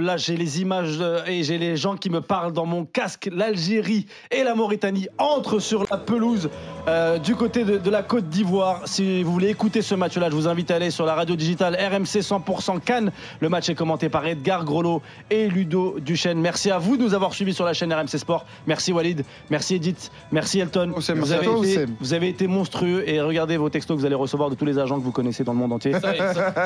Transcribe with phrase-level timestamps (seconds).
[0.00, 3.30] Là, j'ai les images euh, et j'ai les gens qui me parlent dans mon casque.
[3.32, 6.50] L'Algérie et la Mauritanie entrent sur la pelouse
[6.88, 8.80] euh, du côté de, de la Côte d'Ivoire.
[8.86, 11.76] Si vous voulez écouter ce match-là, je vous invite à aller sur la radio digitale
[11.76, 13.12] RMC 100% Cannes.
[13.38, 16.40] Le match est commenté par Edgar Grolot et Ludo Duchesne.
[16.40, 18.46] Merci à vous de nous avoir suivis sur la chaîne RMC Sport.
[18.66, 20.92] Merci Walid, merci Edith, merci Elton.
[20.96, 24.16] Vous avez, toi, été, vous avez été monstrueux et regardez vos textos que vous allez
[24.16, 25.92] recevoir de tous les agents que vous connaissez dans le monde entier.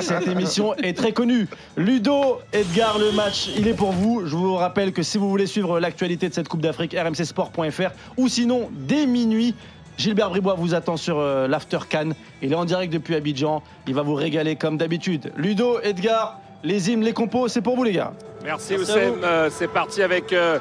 [0.01, 1.47] Cette émission est très connue.
[1.77, 4.27] Ludo, Edgar, le match, il est pour vous.
[4.27, 8.29] Je vous rappelle que si vous voulez suivre l'actualité de cette Coupe d'Afrique, rmcsport.fr ou
[8.29, 9.57] sinon, dès minuit,
[9.97, 12.15] Gilbert Bribois vous attend sur euh, l'After Cannes.
[12.43, 13.65] Il est en direct depuis Abidjan.
[13.89, 15.33] Il va vous régaler comme d'habitude.
[15.37, 18.13] Ludo, Edgar, les hymnes, les compos, c'est pour vous les gars.
[18.45, 19.15] Merci, Merci Oussem.
[19.25, 20.61] Euh, c'est parti avec euh,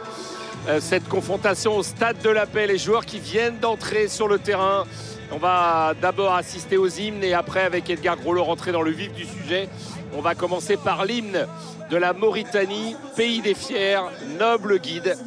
[0.67, 2.65] euh, cette confrontation au stade de la paix.
[2.65, 4.85] Les joueurs qui viennent d'entrer sur le terrain.
[5.31, 9.13] On va d'abord assister aux hymnes et après, avec Edgar Grolot, rentrer dans le vif
[9.13, 9.67] du sujet.
[10.13, 11.47] On va commencer par l'hymne
[11.89, 13.99] de la Mauritanie, pays des fiers,
[14.39, 15.17] noble guide.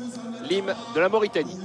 [0.48, 1.58] L'hymne de la Mauritanie.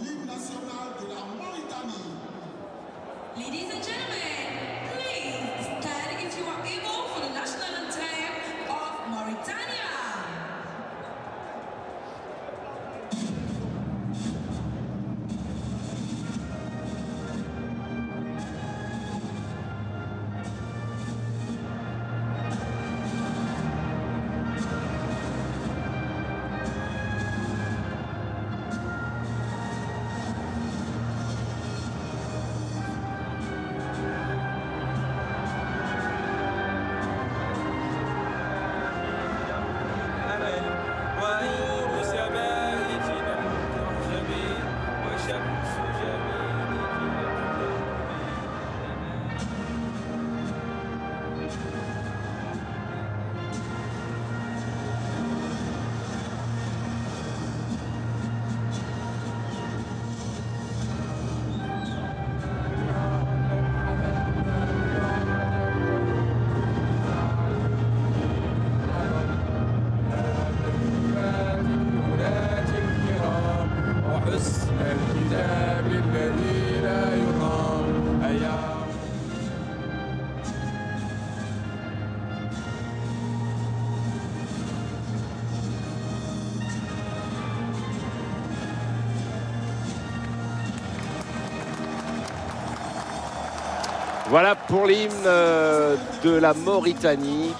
[94.27, 97.53] Voilà pour l'hymne euh, de la Mauritanie.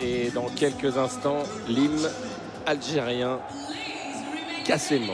[0.00, 2.08] Et dans quelques instants, l'hymne
[2.66, 3.38] algérien
[4.64, 5.12] Cassément.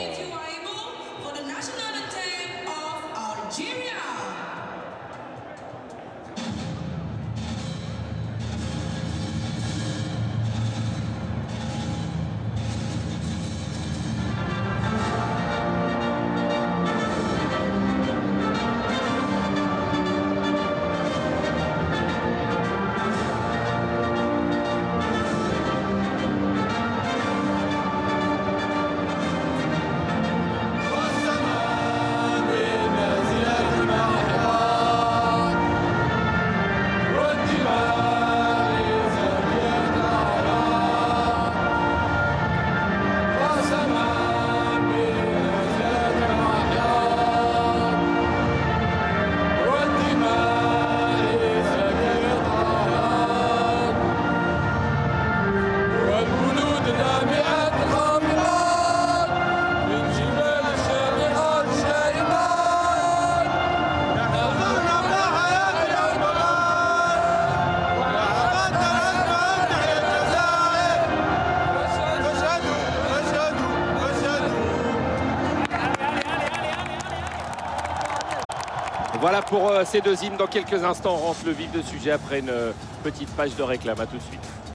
[79.19, 80.37] Voilà pour euh, ces deux hymnes.
[80.37, 82.72] Dans quelques instants, on rentre le vif de sujet après une euh,
[83.03, 84.00] petite page de réclame.
[84.00, 84.59] À tout de suite.